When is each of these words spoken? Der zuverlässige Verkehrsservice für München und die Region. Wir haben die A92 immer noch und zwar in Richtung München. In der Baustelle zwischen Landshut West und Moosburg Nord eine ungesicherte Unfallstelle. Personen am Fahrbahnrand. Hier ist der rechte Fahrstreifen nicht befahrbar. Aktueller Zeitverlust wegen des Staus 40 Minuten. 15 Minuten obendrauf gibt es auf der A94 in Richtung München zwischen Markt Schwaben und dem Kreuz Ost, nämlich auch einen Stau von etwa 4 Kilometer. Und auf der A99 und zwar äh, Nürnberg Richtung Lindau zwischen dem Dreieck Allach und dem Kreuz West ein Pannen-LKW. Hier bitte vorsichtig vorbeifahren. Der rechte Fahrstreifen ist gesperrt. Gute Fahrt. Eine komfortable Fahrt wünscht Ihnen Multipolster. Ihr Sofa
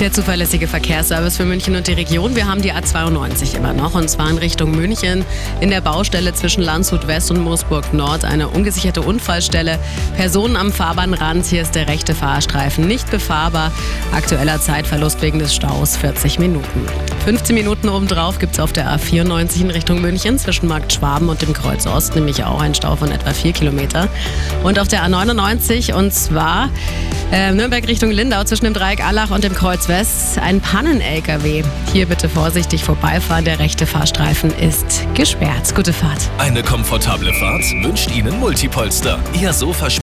Der 0.00 0.10
zuverlässige 0.10 0.66
Verkehrsservice 0.66 1.36
für 1.36 1.44
München 1.44 1.76
und 1.76 1.86
die 1.86 1.92
Region. 1.92 2.34
Wir 2.34 2.48
haben 2.48 2.62
die 2.62 2.72
A92 2.72 3.54
immer 3.54 3.74
noch 3.74 3.94
und 3.94 4.08
zwar 4.08 4.30
in 4.30 4.38
Richtung 4.38 4.70
München. 4.70 5.26
In 5.60 5.68
der 5.68 5.82
Baustelle 5.82 6.32
zwischen 6.32 6.62
Landshut 6.62 7.06
West 7.06 7.30
und 7.30 7.40
Moosburg 7.40 7.92
Nord 7.92 8.24
eine 8.24 8.48
ungesicherte 8.48 9.02
Unfallstelle. 9.02 9.78
Personen 10.16 10.56
am 10.56 10.72
Fahrbahnrand. 10.72 11.44
Hier 11.44 11.60
ist 11.60 11.74
der 11.74 11.86
rechte 11.86 12.14
Fahrstreifen 12.14 12.88
nicht 12.88 13.10
befahrbar. 13.10 13.72
Aktueller 14.10 14.58
Zeitverlust 14.58 15.20
wegen 15.20 15.38
des 15.38 15.54
Staus 15.54 15.98
40 15.98 16.38
Minuten. 16.38 16.86
15 17.26 17.54
Minuten 17.54 17.90
obendrauf 17.90 18.38
gibt 18.38 18.54
es 18.54 18.60
auf 18.60 18.72
der 18.72 18.88
A94 18.96 19.60
in 19.60 19.70
Richtung 19.70 20.00
München 20.00 20.38
zwischen 20.38 20.66
Markt 20.66 20.94
Schwaben 20.94 21.28
und 21.28 21.42
dem 21.42 21.52
Kreuz 21.52 21.86
Ost, 21.86 22.14
nämlich 22.14 22.42
auch 22.42 22.62
einen 22.62 22.74
Stau 22.74 22.96
von 22.96 23.10
etwa 23.10 23.34
4 23.34 23.52
Kilometer. 23.52 24.08
Und 24.64 24.78
auf 24.78 24.88
der 24.88 25.04
A99 25.04 25.92
und 25.92 26.14
zwar 26.14 26.70
äh, 27.32 27.52
Nürnberg 27.52 27.86
Richtung 27.86 28.10
Lindau 28.10 28.44
zwischen 28.44 28.64
dem 28.64 28.74
Dreieck 28.74 29.04
Allach 29.04 29.30
und 29.30 29.44
dem 29.44 29.54
Kreuz 29.54 29.88
West 29.88 30.38
ein 30.38 30.60
Pannen-LKW. 30.60 31.62
Hier 31.92 32.06
bitte 32.06 32.28
vorsichtig 32.28 32.84
vorbeifahren. 32.84 33.44
Der 33.44 33.58
rechte 33.58 33.86
Fahrstreifen 33.86 34.50
ist 34.58 35.06
gesperrt. 35.14 35.74
Gute 35.74 35.92
Fahrt. 35.92 36.30
Eine 36.38 36.62
komfortable 36.62 37.32
Fahrt 37.34 37.64
wünscht 37.82 38.10
Ihnen 38.14 38.38
Multipolster. 38.38 39.18
Ihr 39.40 39.52
Sofa 39.52 39.90